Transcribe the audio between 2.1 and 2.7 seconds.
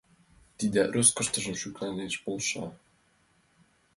полша.